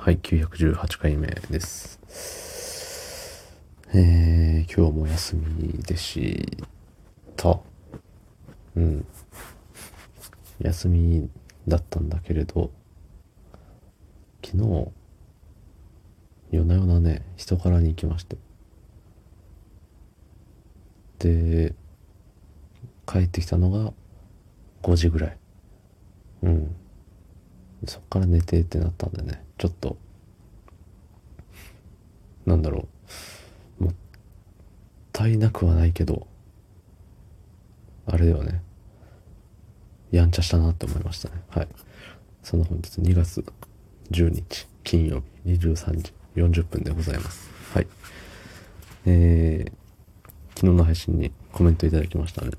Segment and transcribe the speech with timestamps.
[0.00, 1.98] はい、918回目です。
[3.92, 6.46] えー、今日も休みでし
[7.36, 7.58] た。
[8.76, 9.04] うん。
[10.60, 11.28] 休み
[11.66, 12.70] だったんだけれど、
[14.42, 14.88] 昨日、
[16.52, 18.36] 夜な夜なね、人からに行きまして。
[21.18, 21.74] で、
[23.04, 23.92] 帰ってきたのが
[24.82, 25.36] 5時ぐらい。
[26.44, 26.76] うん。
[27.88, 29.96] そっから寝てってなったんでね、ちょっと、
[32.44, 32.86] なんだろ
[33.80, 33.94] う、もっ
[35.12, 36.26] たいなくはないけど、
[38.06, 38.62] あれだよね、
[40.10, 41.42] やんちゃしたなって思いましたね。
[41.48, 41.68] はい。
[42.42, 43.44] その本日2月
[44.10, 47.50] 10日金曜日23時40分でございます。
[47.72, 47.86] はい。
[49.06, 49.72] えー、
[50.54, 52.58] 昨日の配信にコメントいただきましたので、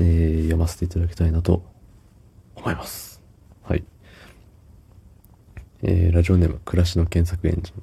[0.00, 1.62] えー、読ませていただきたいなと
[2.56, 3.17] 思います。
[5.82, 7.82] えー、ラジオネーム、暮らしの検索エンジン。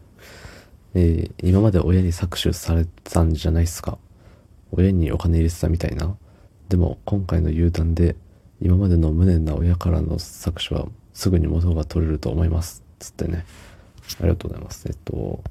[0.96, 3.98] えー、今まで親に搾取されたんじゃないっすか？
[4.72, 6.18] 親にお金入れてたみたいな？
[6.68, 8.18] でも、今回の U ターンで、
[8.60, 12.84] 今までの無念な親からの搾取は、すぐに元が取れると思います。
[13.00, 13.46] つってね。
[14.20, 14.88] ありがとうございます。
[14.88, 15.42] えっと、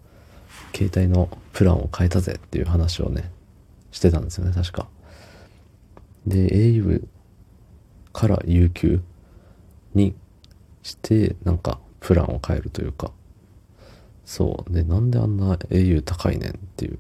[0.77, 3.31] 携帯のプランを変えたぜっていう話をね、
[3.91, 4.87] してたんですよね、確か。
[6.27, 7.07] で、au
[8.13, 9.01] から UQ
[9.95, 10.15] に
[10.83, 13.13] して、なんか、プランを変えるというか、
[14.27, 14.73] そう。
[14.73, 16.99] で、なんであんな au 高いねんっていう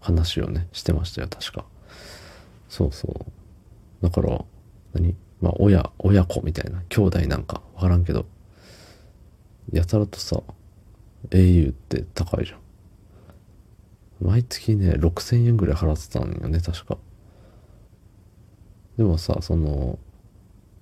[0.00, 1.66] 話をね、してましたよ、確か。
[2.70, 4.02] そうそう。
[4.02, 4.42] だから、
[4.94, 5.14] 何？
[5.42, 8.24] まあ、親、親子みたいな、兄弟なんかわからんけど、
[9.70, 10.42] やたらとさ、
[11.28, 12.60] au って高いじゃん。
[14.26, 16.96] 毎月ね、6000円ぐらい払ってたんよね、確か。
[18.96, 19.98] でもさ、その、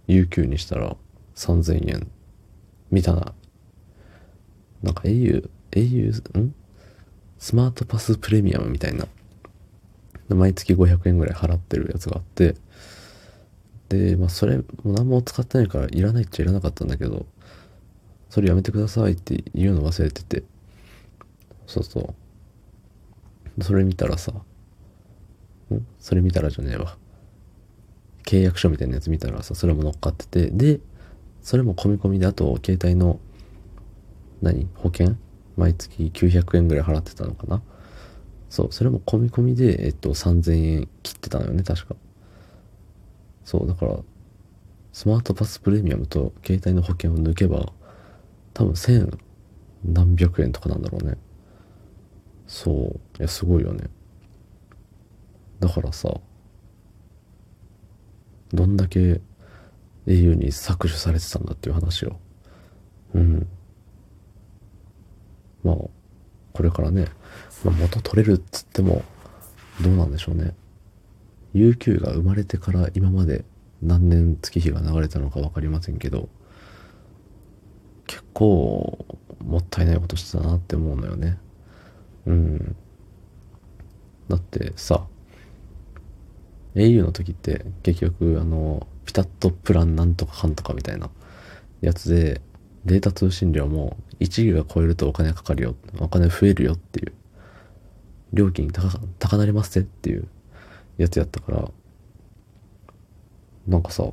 [0.07, 0.97] UQ にしたら
[1.35, 2.11] 3000円
[2.91, 3.35] みたいな、
[4.83, 6.55] なんか au、au、ん？
[7.39, 9.07] スマートパスプレミアムみたいな、
[10.29, 12.55] 毎月500円ぐらい払ってるやつがあって、
[13.89, 17.27] で、まあそれ、も何も使ってないからいらないっちゃいらなかったんだけど、
[18.31, 20.43] それやめてくださいって言うの忘れてて、
[21.67, 22.15] そうそ
[23.59, 23.63] う。
[23.63, 24.43] それ見たらさ、ん？
[26.01, 26.97] それ見たらじゃねえわ。
[28.25, 30.81] 契約書みたいなやつ見たらさ、それも乗っかってて、で、
[31.45, 33.21] それも込み込みで、あと、携帯の、
[34.43, 34.67] 何？
[34.75, 35.17] 保険？
[35.57, 37.63] 毎月900円ぐらい払ってたのかな？
[38.49, 41.97] そう、それも込み込みで、えっと、3000円切ってたのよね、確か。
[43.45, 43.99] そう、だから、
[44.93, 47.73] スマートパスプレミアムと携帯の保険を抜けば、
[48.55, 49.19] 多分1000
[49.85, 51.19] 何百円とかなんだろうね。
[52.47, 52.75] そう。
[53.19, 53.91] いや、すごいよね。
[55.61, 56.21] だからさ、
[58.53, 59.21] どんだけ
[60.07, 62.17] au に搾取されてたんだっていう話を。
[63.15, 63.47] うん。
[65.63, 65.77] まあ、
[66.53, 67.07] これからね、
[67.65, 69.03] まあ、元取れるっつっても、
[69.81, 70.55] どうなんでしょうね。
[71.55, 73.45] UQ が生まれてから今まで
[73.83, 76.29] 何年月日が流れたのか分かりませんけど、
[78.07, 79.07] 結構
[79.45, 81.39] もったいないことしてたなって思うのよね。
[82.27, 82.77] うん。
[84.29, 85.07] だってさ、
[86.75, 91.11] au の時って結局あの、ピタッとプランなんとかかんとかみたいな
[91.81, 92.41] やつで、
[92.85, 97.13] データ通信量も1ギガ超えるとお金かかるよ、お金増えるよっていう、
[98.33, 98.89] 料金高
[99.19, 100.27] 高なりますねっていう
[100.99, 101.71] やつやったから、
[103.67, 104.11] なんかさ、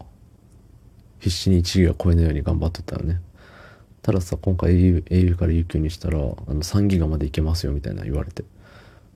[1.20, 3.22] 必死に1ギガ超えないように頑張っとったよね。
[4.02, 8.44] たださ、今回 au, au から UQ にしたら、あの3ギガまでいけますよみたいな言われて、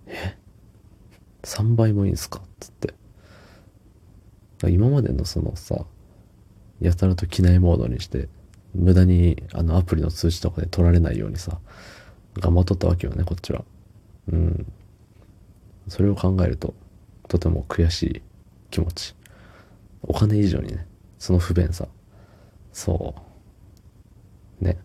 [0.05, 0.37] え
[1.43, 2.41] ?3 倍もいいんすか？
[2.59, 2.93] つって。
[4.69, 5.85] 今までのそのさ、
[6.81, 8.29] やたらと機内モードにして、
[8.73, 11.59] 無駄にあのアプリの通知とかで取られないようにさ、
[12.35, 13.63] 頑張っとったわけよね、こっちは。
[14.31, 14.65] うん。
[15.87, 16.73] それを考えると、
[17.27, 18.21] とても悔しい
[18.71, 19.15] 気持ち。
[20.03, 20.87] お金以上にね、
[21.17, 21.87] その不便さ。
[22.73, 23.15] そ
[24.61, 24.63] う。
[24.63, 24.77] ね。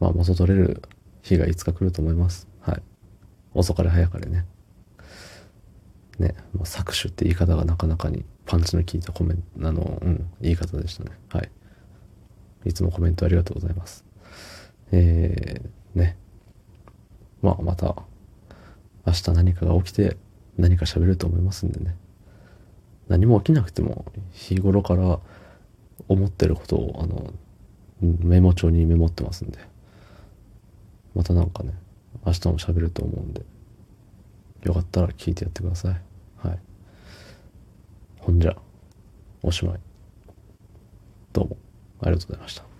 [0.00, 0.82] まあ元取れる
[1.22, 2.48] 日がいつか来ると思います。
[2.60, 2.82] はい。
[3.54, 4.46] 遅かれ早かれね。
[6.22, 11.10] ね、まあ、搾取って言い方がなかなかにパンチの効いたコメント、あの、うん、言い方でしたね。
[11.28, 11.50] はい。
[12.64, 14.04] いつもコメントありがとうございます。
[14.92, 16.16] えー、ね。
[17.42, 17.96] まあ、また、
[19.04, 20.16] 明日何かが起きて
[20.56, 21.96] 何か喋ると思いますんでね。
[23.08, 25.18] 何も起きなくても、日頃から
[26.08, 27.32] 思ってることを、あの、
[28.00, 29.58] メモ帳にメモってますんで。
[31.14, 31.74] またなんかね、
[32.24, 33.42] 明日も喋ると思うんで。
[34.62, 35.90] よかったら聞いてやってください。
[35.92, 36.02] はい。
[38.22, 38.56] ほんじゃ、
[39.42, 39.80] おしまい。
[41.32, 41.56] どうも、
[42.02, 42.71] ありがとうございました。